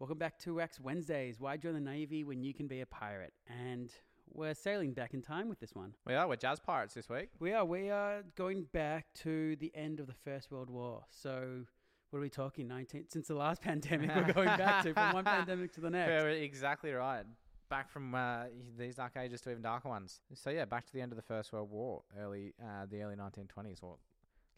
[0.00, 1.40] Welcome back to Wax Wednesdays.
[1.40, 3.32] Why join the Navy when you can be a pirate?
[3.48, 3.90] And
[4.32, 5.92] we're sailing back in time with this one.
[6.06, 6.28] We are.
[6.28, 7.30] We're jazz pirates this week.
[7.40, 7.64] We are.
[7.64, 11.02] We are going back to the end of the First World War.
[11.10, 11.64] So,
[12.10, 12.68] what are we talking?
[12.68, 16.10] 19 since the last pandemic, we're going back to from one pandemic to the next.
[16.10, 17.24] Yeah, exactly right.
[17.68, 18.44] Back from uh,
[18.78, 20.20] these dark ages to even darker ones.
[20.32, 23.16] So yeah, back to the end of the First World War, early uh, the early
[23.16, 23.96] 1920s or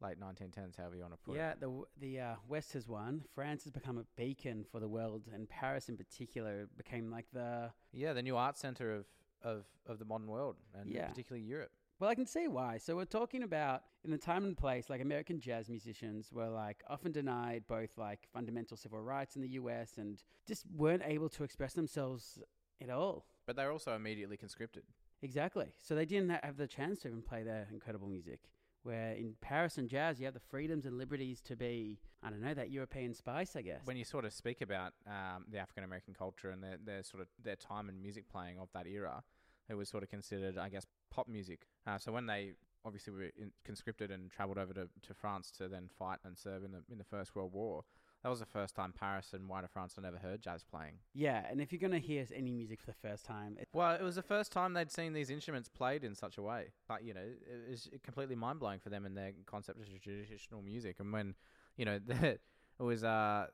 [0.00, 1.60] late 1910s, however you want to put Yeah, it.
[1.60, 3.24] the the uh, West has won.
[3.34, 7.70] France has become a beacon for the world, and Paris in particular became like the
[7.92, 9.06] Yeah, the new art center of
[9.42, 11.08] of of the modern world, and Yeah.
[11.08, 11.72] particularly Europe.
[11.98, 12.78] Well, I can see why.
[12.78, 16.82] So we're talking about in the time and place, like American jazz musicians were like
[16.88, 19.98] often denied both like fundamental civil rights in the U.S.
[19.98, 22.38] and just weren't able to express themselves
[22.80, 23.26] at all.
[23.46, 24.84] But they're also immediately conscripted.
[25.20, 25.66] Exactly.
[25.76, 28.40] So they didn't have the chance to even play their incredible music.
[28.82, 32.40] Where in Paris and jazz, you have the freedoms and liberties to be, I don't
[32.40, 33.82] know, that European spice, I guess.
[33.84, 37.20] When you sort of speak about um, the African American culture and their, their sort
[37.20, 39.22] of their time and music playing of that era,
[39.68, 41.66] it was sort of considered, I guess, pop music.
[41.86, 42.52] Uh, so when they
[42.84, 43.30] obviously were
[43.64, 46.98] conscripted and travelled over to, to France to then fight and serve in the in
[46.98, 47.84] the First World War,
[48.22, 50.94] that was the first time Paris and wider France had ever heard jazz playing.
[51.14, 53.94] yeah, and if you're going to hear any music for the first time, it, Well,
[53.94, 56.72] it was the first time they'd seen these instruments played in such a way.
[56.88, 60.62] But you know, it was completely mind blowing for them and their concept of traditional
[60.62, 60.96] music.
[61.00, 61.34] And when
[61.76, 62.38] you know, the,
[62.80, 63.46] it was uh,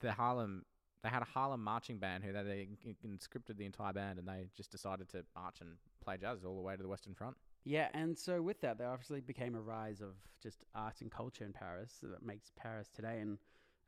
[0.00, 0.64] the Harlem.
[1.02, 2.40] They had a Harlem marching band who they,
[2.82, 6.56] they conscripted the entire band, and they just decided to march and play jazz all
[6.56, 7.36] the way to the Western Front.
[7.62, 11.44] Yeah, and so with that, there obviously became a rise of just art and culture
[11.44, 13.18] in Paris that makes Paris today.
[13.20, 13.36] And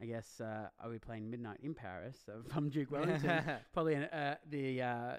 [0.01, 3.43] I guess uh, are we playing Midnight in Paris uh, from Duke Wellington?
[3.73, 5.13] Probably an, uh, the uh,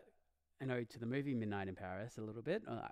[0.62, 2.90] an ode to the movie Midnight in Paris a little bit, or the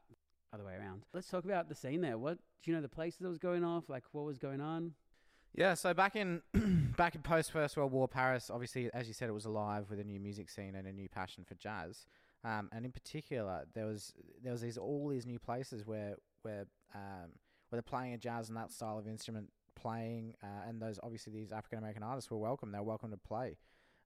[0.54, 1.04] other way around.
[1.14, 2.18] Let's talk about the scene there.
[2.18, 2.82] What do you know?
[2.82, 4.94] The places that was going off, like what was going on?
[5.54, 6.42] Yeah, so back in
[6.98, 10.00] back in post First World War Paris, obviously, as you said, it was alive with
[10.00, 12.08] a new music scene and a new passion for jazz.
[12.44, 16.66] Um, and in particular, there was there was these all these new places where where
[16.94, 17.32] um,
[17.70, 21.34] where they're playing a jazz and that style of instrument playing, uh, and those obviously
[21.34, 22.72] these African American artists were welcome.
[22.72, 23.58] They were welcome to play,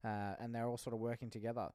[0.03, 1.69] uh, and they're all sort of working together,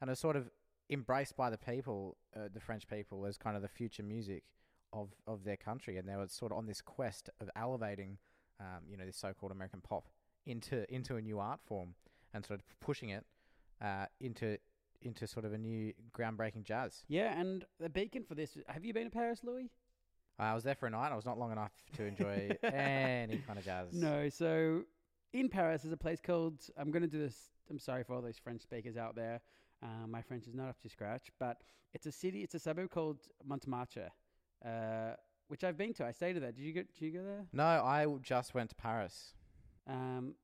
[0.00, 0.50] and was sort of
[0.88, 4.44] embraced by the people, uh, the French people, as kind of the future music
[4.92, 8.18] of of their country, and they were sort of on this quest of elevating
[8.60, 10.04] um, you know, this so-called American pop
[10.46, 11.94] into into a new art form
[12.32, 13.24] and sort of pushing it
[13.82, 14.58] uh, into
[15.02, 17.04] into sort of a new groundbreaking jazz.
[17.08, 18.56] Yeah, and the beacon for this.
[18.68, 19.70] Have you been to Paris, Louis?
[20.40, 21.12] I was there for a night.
[21.12, 23.92] I was not long enough to enjoy any kind of jazz.
[23.92, 24.28] No.
[24.28, 24.82] So
[25.32, 26.60] in Paris, there's a place called.
[26.76, 27.36] I'm going to do this.
[27.68, 29.40] I'm sorry for all those French speakers out there.
[29.82, 31.58] Uh, my French is not up to scratch, but
[31.94, 32.42] it's a city.
[32.42, 34.10] It's a suburb called Montmartre,
[34.64, 35.12] uh,
[35.48, 36.06] which I've been to.
[36.06, 36.52] I stayed there.
[36.52, 36.82] Did you go?
[36.82, 37.46] Did you go there?
[37.52, 39.34] No, I just went to Paris.
[39.86, 40.34] Um,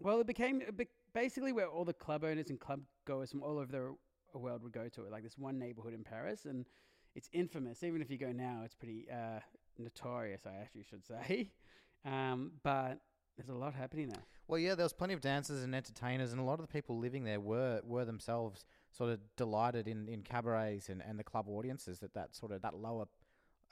[0.00, 3.42] well, it became it be- basically where all the club owners and club goers from
[3.42, 3.70] all over
[4.32, 5.12] the world would go to it.
[5.12, 6.66] Like this one neighborhood in Paris, and
[7.14, 7.82] it's infamous.
[7.82, 9.40] Even if you go now, it's pretty uh,
[9.78, 10.42] notorious.
[10.46, 11.50] I actually should say,
[12.04, 13.00] um, but
[13.36, 14.22] there's a lot happening there.
[14.46, 16.98] Well, yeah, there was plenty of dancers and entertainers, and a lot of the people
[16.98, 21.46] living there were were themselves sort of delighted in, in cabarets and, and the club
[21.48, 23.06] audiences that that sort of that lower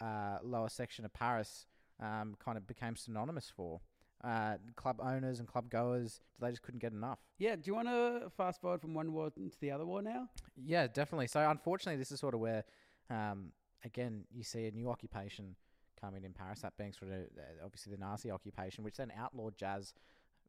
[0.00, 1.66] uh, lower section of Paris
[2.00, 3.80] um, kind of became synonymous for.
[4.24, 7.18] Uh, club owners and club goers, they just couldn't get enough.
[7.38, 7.56] Yeah.
[7.56, 10.28] Do you want to fast forward from one war to the other war now?
[10.56, 11.26] Yeah, definitely.
[11.26, 12.62] So unfortunately, this is sort of where,
[13.10, 13.52] um,
[13.84, 15.56] again, you see a new occupation
[16.00, 16.60] coming in Paris.
[16.60, 19.94] That being sort of uh, obviously the Nazi occupation, which then outlawed jazz,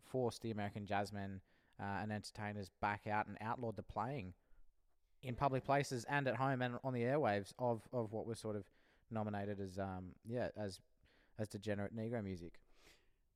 [0.04, 1.40] forced the American jazzmen
[1.80, 4.34] uh, and entertainers back out and outlawed the playing
[5.22, 8.56] in public places and at home and on the airwaves of, of what was sort
[8.56, 8.66] of
[9.10, 10.80] nominated as um yeah as
[11.40, 12.54] as degenerate Negro music.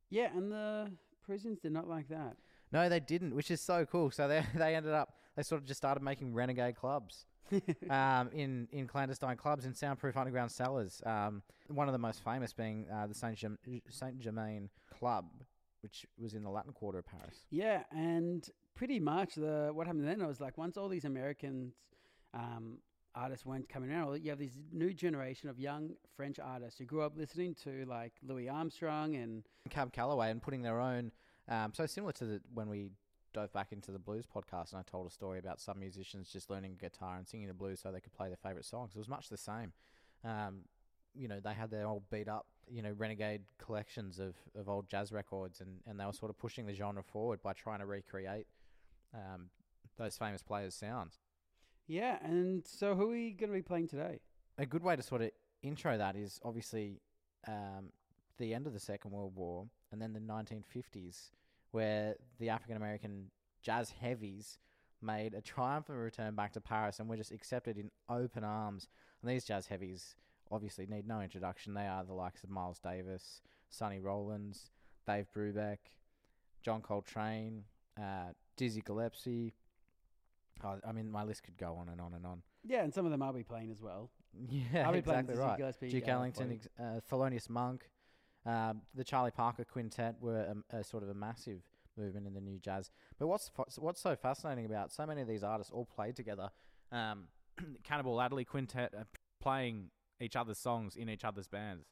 [0.09, 0.91] Yeah, and the
[1.25, 2.37] prisons did not like that.
[2.71, 4.11] No, they didn't, which is so cool.
[4.11, 7.25] So they they ended up they sort of just started making renegade clubs.
[7.89, 11.01] um, in in clandestine clubs in soundproof underground cellars.
[11.05, 13.37] Um, one of the most famous being uh, the Saint
[13.89, 15.25] Saint Germain Club,
[15.81, 17.45] which was in the Latin Quarter of Paris.
[17.49, 21.73] Yeah, and pretty much the what happened then was like once all these Americans
[22.33, 22.77] um,
[23.15, 27.01] artists weren't coming around, you have this new generation of young French artists who grew
[27.01, 31.11] up listening to like Louis Armstrong and Cab Calloway and putting their own.
[31.49, 32.91] Um, so similar to the, when we
[33.37, 36.49] dove back into the blues podcast and I told a story about some musicians just
[36.49, 38.95] learning guitar and singing the blues so they could play their favorite songs.
[38.95, 39.73] It was much the same.
[40.23, 40.61] Um,
[41.13, 44.89] you know, they had their old beat up, you know, renegade collections of, of old
[44.89, 47.85] jazz records and, and they were sort of pushing the genre forward by trying to
[47.85, 48.47] recreate
[49.13, 49.49] um,
[49.97, 51.19] those famous players' sounds.
[51.87, 54.19] yeah, and so who are we going to be playing today?
[54.57, 55.29] A good way to sort of
[55.61, 57.01] intro that is obviously
[57.47, 57.91] um,
[58.39, 61.29] the end of the Second World War and then the 1950s,
[61.71, 63.31] where the African American
[63.61, 64.57] jazz heavies
[65.01, 68.87] made a triumphant return back to Paris and were just accepted in open arms.
[69.21, 70.15] And these jazz heavies
[70.51, 71.73] obviously need no introduction.
[71.73, 74.71] They are the likes of Miles Davis, Sonny Rollins,
[75.05, 75.77] Dave Brubeck,
[76.63, 77.63] John Coltrane,
[77.97, 79.53] uh, Dizzy Gillespie.
[80.63, 82.41] Oh, I mean, my list could go on and on and on.
[82.65, 84.09] Yeah, and some of them I'll be playing as well.
[84.49, 85.57] Yeah, I'll be playing exactly Dizzy right.
[85.57, 87.89] Gillespie, Duke uh, Ellington, uh, Thelonious Monk,
[88.47, 91.61] um, the Charlie Parker Quintet were a, a sort of a massive
[91.97, 92.89] movement in the new jazz.
[93.19, 96.49] But what's what's so fascinating about so many of these artists all played together?
[96.91, 97.25] Um,
[97.83, 99.03] Cannonball Adderley Quintet uh,
[99.41, 99.89] playing
[100.21, 101.87] each other's songs in each other's bands,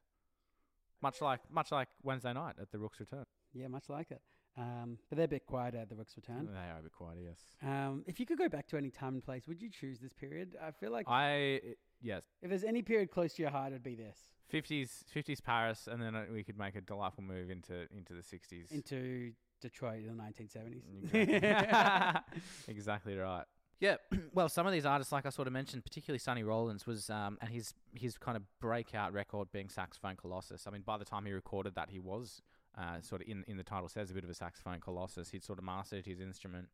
[1.02, 3.26] much like much like Wednesday night at the Rook's Return.
[3.54, 4.22] Yeah, much like it.
[4.58, 6.48] Um, but they're a bit quieter at the Rook's Return.
[6.50, 7.40] They are a bit quiet, yes.
[7.62, 10.14] Um, if you could go back to any time and place, would you choose this
[10.14, 10.56] period?
[10.64, 11.60] I feel like I
[12.02, 14.18] yes, if there's any period close to your heart, it'd be this.
[14.48, 18.24] Fifties fifties Paris, and then uh, we could make a delightful move into into the
[18.24, 18.72] sixties.
[18.72, 19.32] Into
[19.62, 21.14] Detroit in the 1970s.
[21.14, 22.40] Exactly.
[22.68, 23.46] exactly right.
[23.80, 23.96] Yeah.
[24.34, 27.38] well, some of these artists, like I sort of mentioned, particularly Sonny Rollins, was um,
[27.42, 30.68] and his his kind of breakout record being Saxophone Colossus.
[30.68, 32.42] I mean, by the time he recorded that, he was
[32.78, 35.30] uh, sort of in in the title says a bit of a saxophone colossus.
[35.30, 36.68] He'd sort of mastered his instrument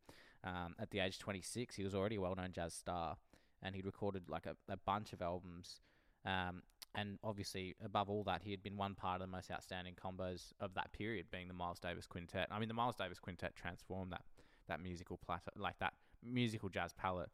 [0.44, 1.76] um, at the age 26.
[1.76, 3.16] He was already a well known jazz star,
[3.62, 5.80] and he'd recorded like a, a bunch of albums.
[6.24, 6.62] Um,
[6.94, 10.52] and obviously, above all that, he had been one part of the most outstanding combos
[10.60, 12.48] of that period, being the Miles Davis Quintet.
[12.50, 14.22] I mean, the Miles Davis Quintet transformed that
[14.68, 17.30] that musical plateau, like that musical jazz palette,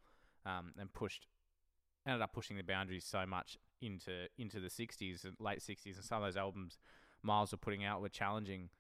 [0.47, 1.27] um, and pushed,
[2.07, 6.05] ended up pushing the boundaries so much into into the '60s and late '60s, and
[6.05, 6.79] some of those albums
[7.23, 8.71] Miles were putting out were challenging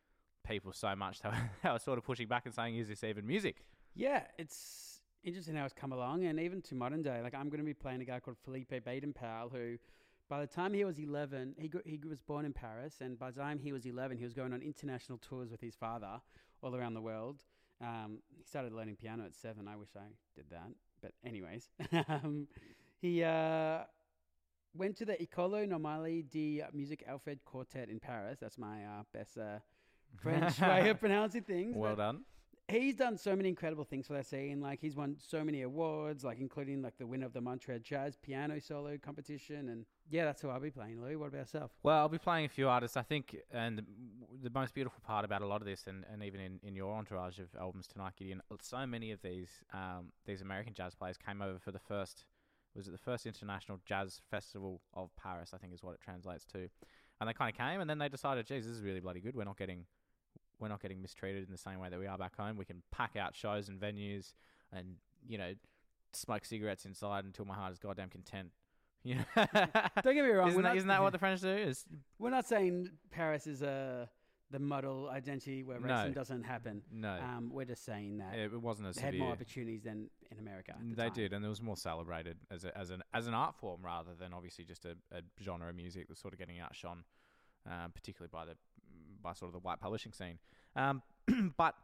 [0.47, 3.27] people so much that they were sort of pushing back and saying, "Is this even
[3.27, 3.65] music?"
[3.95, 7.21] Yeah, it's interesting how it's come along, and even to modern day.
[7.23, 9.77] Like I'm going to be playing a guy called Philippe Baden Powell, who,
[10.29, 13.41] by the time he was 11, he he was born in Paris, and by the
[13.41, 16.21] time he was 11, he was going on international tours with his father
[16.63, 17.45] all around the world.
[17.81, 19.69] Um, he started learning piano at seven.
[19.69, 20.69] I wish I did that,
[21.01, 21.69] but anyways,
[22.09, 22.47] um,
[23.01, 23.81] he uh,
[24.75, 28.39] went to the École Normale de Musique Alfred Quartet in Paris.
[28.41, 29.59] That's my uh, best uh,
[30.21, 31.75] French way of pronouncing things.
[31.77, 32.21] well but- done.
[32.69, 34.61] He's done so many incredible things for that scene.
[34.61, 38.17] Like he's won so many awards, like including like the winner of the Montreal Jazz
[38.17, 41.01] Piano Solo Competition, and yeah, that's who I'll be playing.
[41.01, 41.71] Louis, what about yourself?
[41.83, 43.85] Well, I'll be playing a few artists, I think, and the,
[44.43, 46.95] the most beautiful part about a lot of this, and, and even in, in your
[46.95, 51.43] entourage of albums tonight, Gideon, so many of these um, these American jazz players came
[51.43, 52.25] over for the first
[52.75, 55.53] was it the first international jazz festival of Paris?
[55.55, 56.69] I think is what it translates to,
[57.21, 59.35] and they kind of came, and then they decided, geez, this is really bloody good.
[59.35, 59.87] We're not getting
[60.61, 62.57] we're not getting mistreated in the same way that we are back home.
[62.57, 64.33] We can pack out shows and venues,
[64.73, 64.97] and
[65.27, 65.53] you know,
[66.13, 68.51] smoke cigarettes inside until my heart is goddamn content.
[69.05, 69.25] You know,
[70.03, 70.49] Don't get me wrong.
[70.51, 71.49] isn't that, not, isn't that what the French do?
[71.49, 71.87] Is
[72.19, 74.07] we're not saying Paris is uh,
[74.51, 75.87] the model identity where No.
[75.99, 76.83] racing doesn't happen.
[76.91, 80.39] no, Um, we're just saying that it, wasn't as they had more opportunities than in
[80.41, 80.75] America.
[80.83, 81.13] the They time.
[81.15, 84.11] did, and it was more celebrated as a, as an as an art form rather
[84.19, 87.05] than obviously just a, a genre of music that's sort of getting outshone,
[87.67, 88.57] um, particularly by the
[89.23, 90.39] by sort of the white publishing scene.
[90.77, 91.03] Um,
[91.57, 91.75] but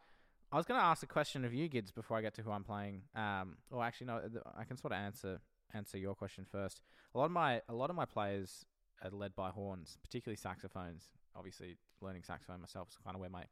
[0.53, 2.51] I was going to ask a question of you, Gids, before I get to who
[2.51, 3.03] I'm playing.
[3.15, 4.21] Um, or actually, no,
[4.57, 5.41] I can sort of answer
[5.75, 6.81] answer your question first.
[7.15, 8.65] A lot of my a lot of my players
[9.03, 11.09] are led by horns, particularly saxophones.
[11.37, 13.45] Obviously, learning saxophone myself is kind of where my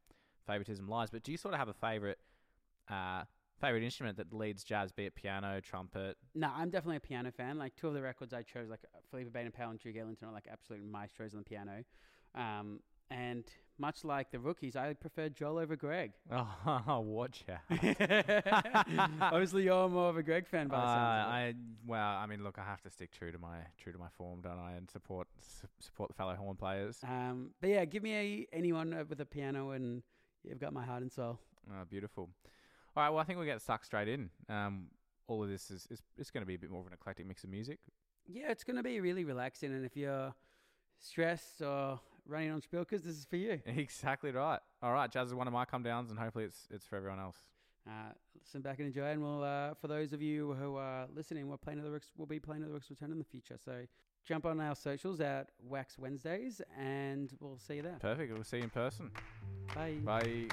[0.47, 1.09] favoritism lies.
[1.09, 2.19] But do you sort of have a favorite?
[2.89, 3.23] Uh,
[3.63, 6.17] favorite instrument that leads jazz, be it piano, trumpet.
[6.35, 7.57] No, I'm definitely a piano fan.
[7.57, 10.33] Like two of the records I chose, like Philippe Baden Powell and Duke Ellington, are
[10.33, 11.83] like absolute maestros on the piano.
[12.35, 13.45] Um, and
[13.77, 16.11] much like the rookies, I prefer Joel over Greg.
[16.31, 17.59] Oh, watch out!
[19.21, 21.35] Obviously, you're more of a Greg fan, by Uh, the sounds of it.
[21.35, 21.53] I
[21.85, 24.41] well, I mean, look, I have to stick true to my true to my form,
[24.41, 24.73] don't I?
[24.73, 26.99] And support su- support the fellow horn players.
[27.03, 30.03] Um, but yeah, give me a, anyone uh, with a piano, and
[30.43, 31.39] you've got my heart and soul.
[31.71, 32.29] Oh, beautiful.
[32.95, 34.29] All right, well, I think we'll get stuck straight in.
[34.49, 34.87] Um,
[35.27, 37.25] all of this is, is it's going to be a bit more of an eclectic
[37.25, 37.79] mix of music.
[38.27, 40.33] Yeah, it's going to be really relaxing, and if you're
[40.99, 43.59] stressed or running on spilkers, this is for you.
[43.65, 44.59] exactly right.
[44.81, 47.19] All right, jazz is one of my come downs, and hopefully it's it's for everyone
[47.19, 47.37] else.
[47.85, 51.49] Uh, listen back and enjoy, and we'll uh, for those of you who are listening,
[51.49, 53.57] we're playing at the Rooks, we'll be playing at the Rooks Return in the future.
[53.63, 53.85] So
[54.25, 57.97] jump on our socials at Wax Wednesdays, and we'll see you there.
[57.99, 58.33] Perfect.
[58.33, 59.11] We'll see you in person.
[59.75, 59.97] Bye.
[60.03, 60.47] Bye.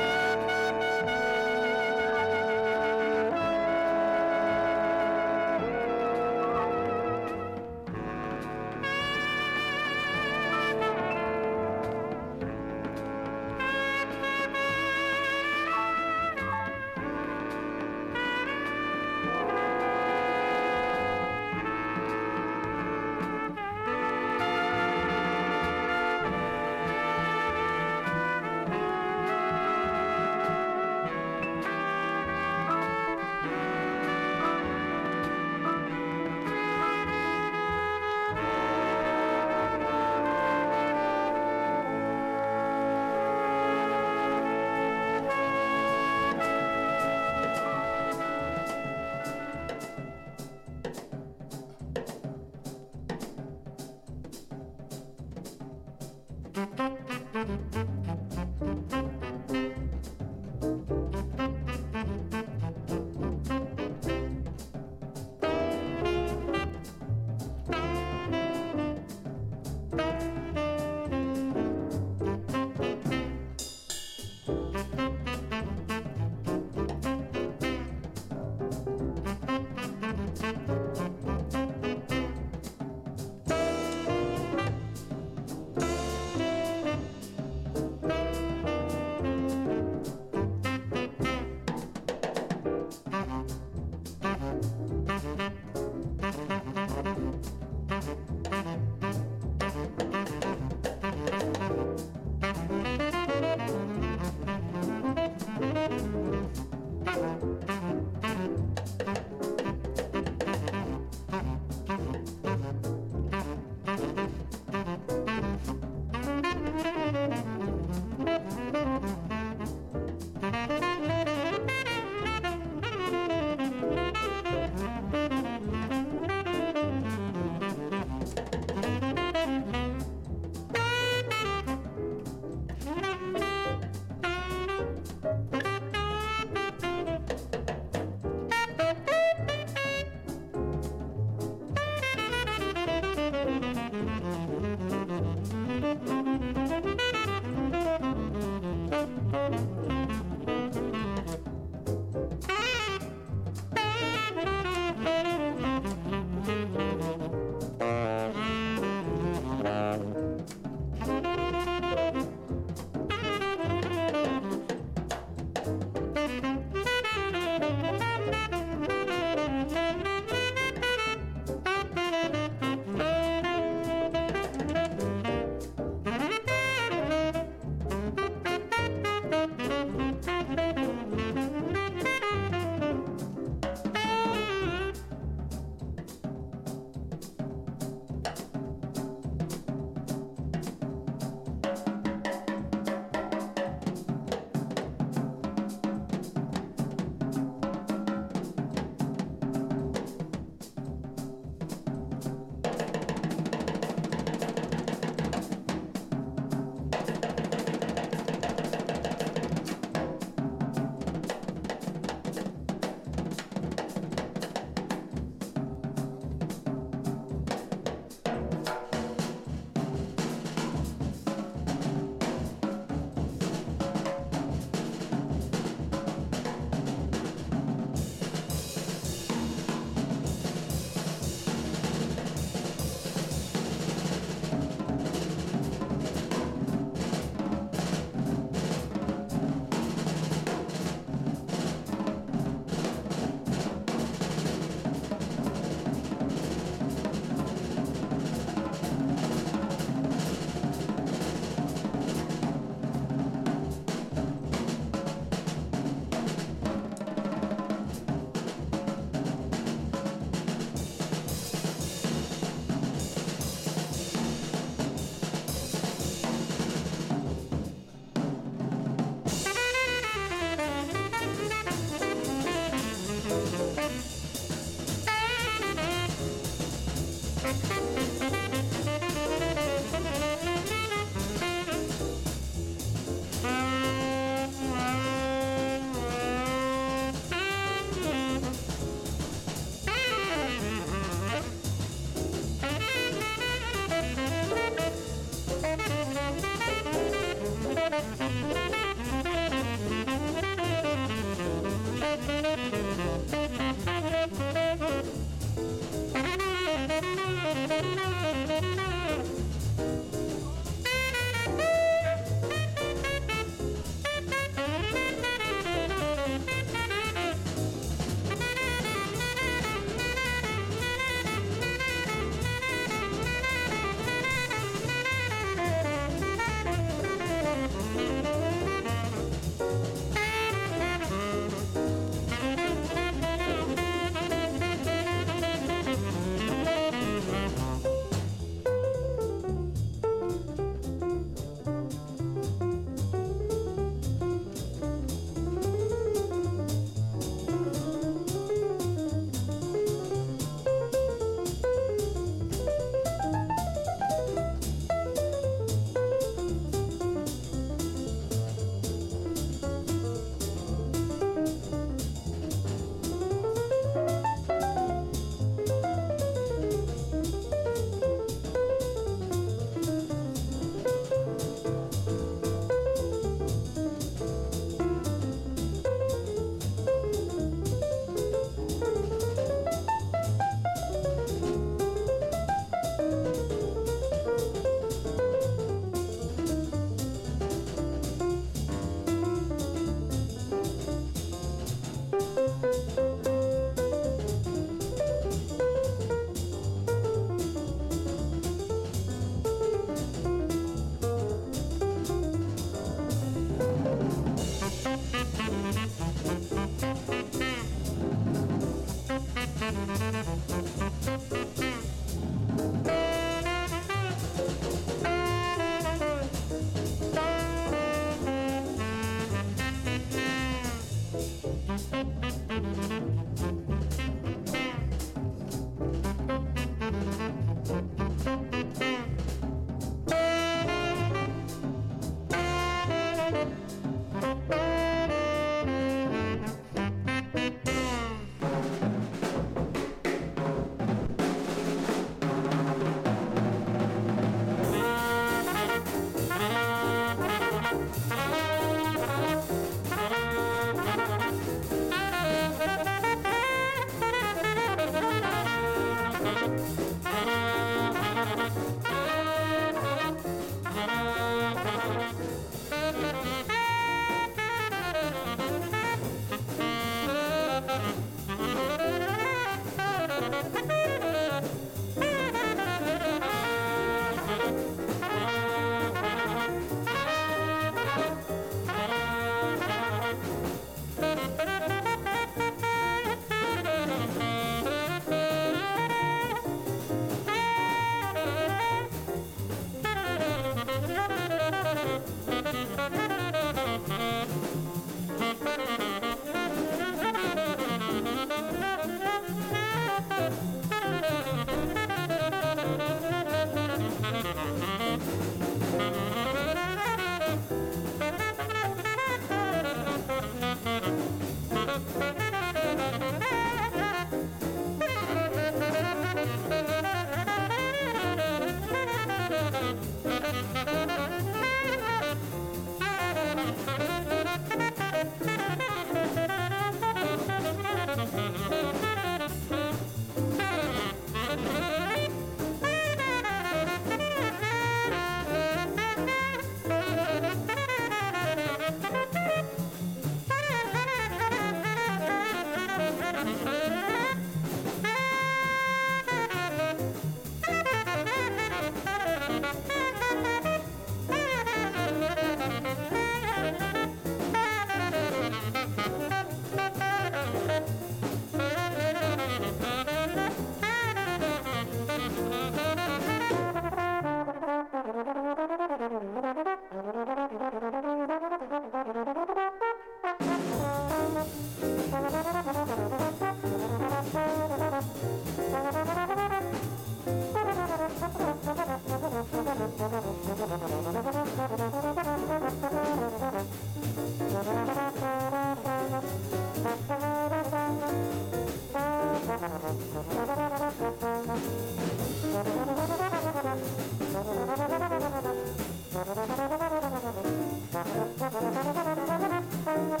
[598.31, 600.00] Thank you.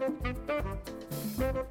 [0.00, 0.24] Thank
[1.40, 1.69] you.